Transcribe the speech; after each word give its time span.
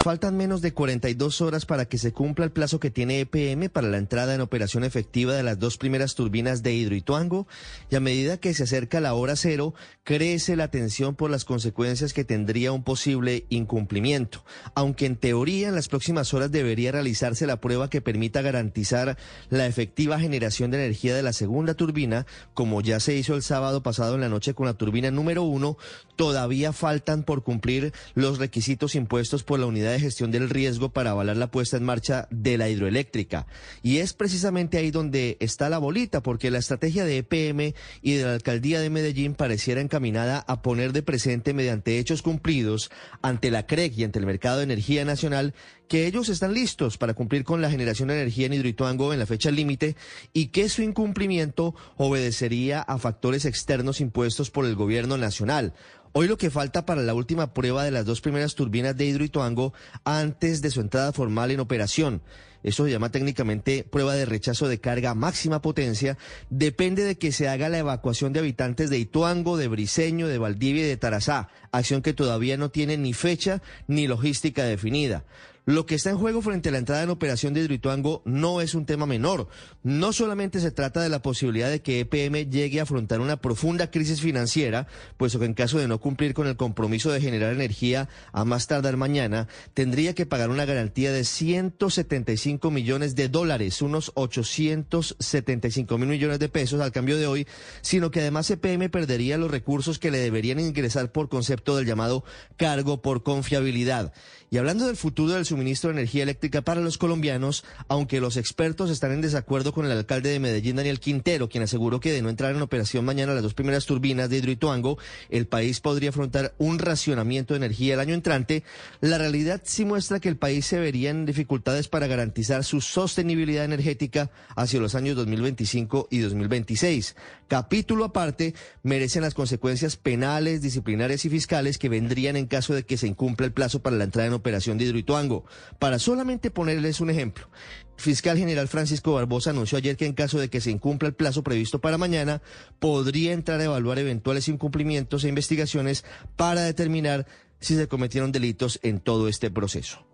Faltan 0.00 0.36
menos 0.36 0.62
de 0.62 0.72
42 0.72 1.40
horas 1.40 1.66
para 1.66 1.86
que 1.86 1.98
se 1.98 2.12
cumpla 2.12 2.44
el 2.44 2.52
plazo 2.52 2.78
que 2.78 2.88
tiene 2.88 3.18
EPM 3.18 3.68
para 3.68 3.88
la 3.88 3.98
entrada 3.98 4.32
en 4.32 4.40
operación 4.40 4.84
efectiva 4.84 5.32
de 5.32 5.42
las 5.42 5.58
dos 5.58 5.76
primeras 5.76 6.14
turbinas 6.14 6.62
de 6.62 6.72
Hidroituango 6.72 7.48
y 7.90 7.96
a 7.96 8.00
medida 8.00 8.36
que 8.36 8.54
se 8.54 8.62
acerca 8.62 9.00
la 9.00 9.14
hora 9.14 9.34
cero, 9.34 9.74
crece 10.04 10.54
la 10.54 10.70
tensión 10.70 11.16
por 11.16 11.32
las 11.32 11.44
consecuencias 11.44 12.12
que 12.12 12.22
tendría 12.22 12.70
un 12.70 12.84
posible 12.84 13.44
incumplimiento. 13.48 14.44
Aunque 14.76 15.04
en 15.04 15.16
teoría 15.16 15.66
en 15.66 15.74
las 15.74 15.88
próximas 15.88 16.32
horas 16.32 16.52
debería 16.52 16.92
realizarse 16.92 17.48
la 17.48 17.60
prueba 17.60 17.90
que 17.90 18.00
permita 18.00 18.40
garantizar 18.40 19.18
la 19.50 19.66
efectiva 19.66 20.20
generación 20.20 20.70
de 20.70 20.76
energía 20.76 21.16
de 21.16 21.24
la 21.24 21.32
segunda 21.32 21.74
turbina, 21.74 22.24
como 22.54 22.82
ya 22.82 23.00
se 23.00 23.16
hizo 23.16 23.34
el 23.34 23.42
sábado 23.42 23.82
pasado 23.82 24.14
en 24.14 24.20
la 24.20 24.28
noche 24.28 24.54
con 24.54 24.66
la 24.66 24.74
turbina 24.74 25.10
número 25.10 25.42
uno, 25.42 25.76
todavía 26.14 26.72
faltan 26.72 27.24
por 27.24 27.42
cumplir 27.42 27.92
los 28.14 28.38
requisitos 28.38 28.94
impuestos 28.94 29.42
por 29.42 29.58
la 29.58 29.66
unidad 29.66 29.87
de 29.90 30.00
gestión 30.00 30.30
del 30.30 30.50
riesgo 30.50 30.90
para 30.90 31.10
avalar 31.10 31.36
la 31.36 31.50
puesta 31.50 31.76
en 31.76 31.84
marcha 31.84 32.28
de 32.30 32.58
la 32.58 32.68
hidroeléctrica. 32.68 33.46
Y 33.82 33.98
es 33.98 34.12
precisamente 34.12 34.78
ahí 34.78 34.90
donde 34.90 35.36
está 35.40 35.68
la 35.68 35.78
bolita, 35.78 36.22
porque 36.22 36.50
la 36.50 36.58
estrategia 36.58 37.04
de 37.04 37.18
EPM 37.18 37.74
y 38.02 38.14
de 38.14 38.24
la 38.24 38.32
alcaldía 38.34 38.80
de 38.80 38.90
Medellín 38.90 39.34
pareciera 39.34 39.80
encaminada 39.80 40.44
a 40.46 40.62
poner 40.62 40.92
de 40.92 41.02
presente 41.02 41.54
mediante 41.54 41.98
hechos 41.98 42.22
cumplidos 42.22 42.90
ante 43.22 43.50
la 43.50 43.66
CREC 43.66 43.96
y 43.96 44.04
ante 44.04 44.18
el 44.18 44.26
mercado 44.26 44.58
de 44.58 44.64
energía 44.64 45.04
nacional 45.04 45.54
que 45.88 46.06
ellos 46.06 46.28
están 46.28 46.52
listos 46.52 46.98
para 46.98 47.14
cumplir 47.14 47.44
con 47.44 47.62
la 47.62 47.70
generación 47.70 48.08
de 48.08 48.14
energía 48.14 48.46
en 48.46 48.52
Hidroituango 48.52 49.12
en 49.12 49.18
la 49.18 49.26
fecha 49.26 49.50
límite 49.50 49.96
y 50.32 50.48
que 50.48 50.68
su 50.68 50.82
incumplimiento 50.82 51.74
obedecería 51.96 52.82
a 52.82 52.98
factores 52.98 53.46
externos 53.46 54.00
impuestos 54.00 54.50
por 54.50 54.66
el 54.66 54.74
gobierno 54.74 55.16
nacional. 55.16 55.72
Hoy 56.20 56.26
lo 56.26 56.36
que 56.36 56.50
falta 56.50 56.84
para 56.84 57.02
la 57.02 57.14
última 57.14 57.54
prueba 57.54 57.84
de 57.84 57.92
las 57.92 58.04
dos 58.04 58.20
primeras 58.20 58.56
turbinas 58.56 58.96
de 58.96 59.04
Hidroituango 59.04 59.72
antes 60.02 60.60
de 60.62 60.72
su 60.72 60.80
entrada 60.80 61.12
formal 61.12 61.52
en 61.52 61.60
operación. 61.60 62.22
Eso 62.64 62.84
se 62.84 62.90
llama 62.90 63.12
técnicamente 63.12 63.84
prueba 63.84 64.16
de 64.16 64.24
rechazo 64.24 64.66
de 64.66 64.80
carga 64.80 65.14
máxima 65.14 65.62
potencia. 65.62 66.18
Depende 66.50 67.04
de 67.04 67.18
que 67.18 67.30
se 67.30 67.46
haga 67.46 67.68
la 67.68 67.78
evacuación 67.78 68.32
de 68.32 68.40
habitantes 68.40 68.90
de 68.90 68.98
Ituango, 68.98 69.56
de 69.56 69.68
Briseño, 69.68 70.26
de 70.26 70.38
Valdivia 70.38 70.86
y 70.86 70.88
de 70.88 70.96
Tarazá, 70.96 71.50
acción 71.70 72.02
que 72.02 72.14
todavía 72.14 72.56
no 72.56 72.70
tiene 72.70 72.96
ni 72.96 73.12
fecha 73.12 73.62
ni 73.86 74.08
logística 74.08 74.64
definida. 74.64 75.22
Lo 75.68 75.84
que 75.84 75.96
está 75.96 76.08
en 76.08 76.16
juego 76.16 76.40
frente 76.40 76.70
a 76.70 76.72
la 76.72 76.78
entrada 76.78 77.02
en 77.02 77.10
operación 77.10 77.52
de 77.52 77.60
Hidroituango 77.60 78.22
no 78.24 78.62
es 78.62 78.74
un 78.74 78.86
tema 78.86 79.04
menor. 79.04 79.48
No 79.82 80.14
solamente 80.14 80.60
se 80.60 80.70
trata 80.70 81.02
de 81.02 81.10
la 81.10 81.20
posibilidad 81.20 81.68
de 81.68 81.82
que 81.82 82.00
EPM 82.00 82.48
llegue 82.48 82.80
a 82.80 82.84
afrontar 82.84 83.20
una 83.20 83.36
profunda 83.36 83.90
crisis 83.90 84.22
financiera, 84.22 84.86
puesto 85.18 85.38
que 85.38 85.44
en 85.44 85.52
caso 85.52 85.76
de 85.78 85.86
no 85.86 86.00
cumplir 86.00 86.32
con 86.32 86.46
el 86.46 86.56
compromiso 86.56 87.10
de 87.10 87.20
generar 87.20 87.52
energía 87.52 88.08
a 88.32 88.46
más 88.46 88.66
tardar 88.66 88.96
mañana, 88.96 89.46
tendría 89.74 90.14
que 90.14 90.24
pagar 90.24 90.48
una 90.48 90.64
garantía 90.64 91.12
de 91.12 91.24
175 91.24 92.70
millones 92.70 93.14
de 93.14 93.28
dólares, 93.28 93.82
unos 93.82 94.12
875 94.14 95.98
mil 95.98 96.08
millones 96.08 96.38
de 96.38 96.48
pesos 96.48 96.80
al 96.80 96.92
cambio 96.92 97.18
de 97.18 97.26
hoy, 97.26 97.46
sino 97.82 98.10
que 98.10 98.20
además 98.20 98.50
EPM 98.50 98.88
perdería 98.88 99.36
los 99.36 99.50
recursos 99.50 99.98
que 99.98 100.10
le 100.10 100.16
deberían 100.16 100.60
ingresar 100.60 101.12
por 101.12 101.28
concepto 101.28 101.76
del 101.76 101.84
llamado 101.84 102.24
cargo 102.56 103.02
por 103.02 103.22
confiabilidad. 103.22 104.14
Y 104.50 104.56
hablando 104.56 104.86
del 104.86 104.96
futuro 104.96 105.34
del 105.34 105.44
suministro 105.58 105.90
de 105.90 105.94
energía 105.94 106.22
eléctrica 106.22 106.62
para 106.62 106.80
los 106.80 106.98
colombianos, 106.98 107.64
aunque 107.88 108.20
los 108.20 108.36
expertos 108.36 108.90
están 108.90 109.10
en 109.10 109.20
desacuerdo 109.20 109.72
con 109.72 109.86
el 109.86 109.90
alcalde 109.90 110.30
de 110.30 110.38
Medellín, 110.38 110.76
Daniel 110.76 111.00
Quintero, 111.00 111.48
quien 111.48 111.64
aseguró 111.64 111.98
que 111.98 112.12
de 112.12 112.22
no 112.22 112.28
entrar 112.28 112.54
en 112.54 112.62
operación 112.62 113.04
mañana 113.04 113.34
las 113.34 113.42
dos 113.42 113.54
primeras 113.54 113.84
turbinas 113.84 114.30
de 114.30 114.36
Hidroituango, 114.36 114.98
el 115.30 115.48
país 115.48 115.80
podría 115.80 116.10
afrontar 116.10 116.54
un 116.58 116.78
racionamiento 116.78 117.54
de 117.54 117.58
energía 117.58 117.94
el 117.94 118.00
año 118.00 118.14
entrante, 118.14 118.62
la 119.00 119.18
realidad 119.18 119.60
sí 119.64 119.84
muestra 119.84 120.20
que 120.20 120.28
el 120.28 120.36
país 120.36 120.64
se 120.64 120.78
vería 120.78 121.10
en 121.10 121.26
dificultades 121.26 121.88
para 121.88 122.06
garantizar 122.06 122.62
su 122.62 122.80
sostenibilidad 122.80 123.64
energética 123.64 124.30
hacia 124.54 124.78
los 124.78 124.94
años 124.94 125.16
2025 125.16 126.06
y 126.08 126.18
2026. 126.20 127.16
Capítulo 127.48 128.04
aparte, 128.04 128.54
merecen 128.84 129.22
las 129.22 129.34
consecuencias 129.34 129.96
penales, 129.96 130.60
disciplinarias 130.60 131.24
y 131.24 131.30
fiscales 131.30 131.78
que 131.78 131.88
vendrían 131.88 132.36
en 132.36 132.46
caso 132.46 132.74
de 132.74 132.84
que 132.84 132.98
se 132.98 133.08
incumpla 133.08 133.46
el 133.46 133.52
plazo 133.52 133.80
para 133.80 133.96
la 133.96 134.04
entrada 134.04 134.28
en 134.28 134.34
operación 134.34 134.76
de 134.76 134.84
Hidroituango. 134.84 135.46
Para 135.78 135.98
solamente 135.98 136.50
ponerles 136.50 137.00
un 137.00 137.10
ejemplo, 137.10 137.48
fiscal 137.96 138.38
general 138.38 138.68
Francisco 138.68 139.14
Barbosa 139.14 139.50
anunció 139.50 139.78
ayer 139.78 139.96
que 139.96 140.06
en 140.06 140.12
caso 140.12 140.38
de 140.38 140.48
que 140.48 140.60
se 140.60 140.70
incumpla 140.70 141.08
el 141.08 141.14
plazo 141.14 141.42
previsto 141.42 141.80
para 141.80 141.98
mañana, 141.98 142.42
podría 142.78 143.32
entrar 143.32 143.60
a 143.60 143.64
evaluar 143.64 143.98
eventuales 143.98 144.48
incumplimientos 144.48 145.24
e 145.24 145.28
investigaciones 145.28 146.04
para 146.36 146.62
determinar 146.62 147.26
si 147.60 147.76
se 147.76 147.88
cometieron 147.88 148.32
delitos 148.32 148.78
en 148.82 149.00
todo 149.00 149.28
este 149.28 149.50
proceso. 149.50 150.04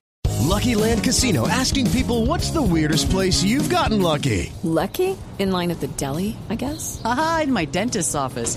Lucky 0.44 0.74
Land 0.74 1.02
Casino 1.02 1.48
asking 1.48 1.90
people 1.90 2.26
what's 2.26 2.50
the 2.50 2.62
weirdest 2.62 3.10
place 3.10 3.42
you've 3.42 3.68
gotten 3.68 4.02
lucky? 4.02 4.52
Lucky? 4.62 5.16
In 5.38 5.50
line 5.50 5.70
at 5.70 5.80
the 5.80 5.88
deli, 5.96 6.36
I 6.50 6.54
guess? 6.54 7.00
Aha, 7.04 7.40
in 7.44 7.52
my 7.52 7.64
dentist's 7.64 8.14
office. 8.14 8.56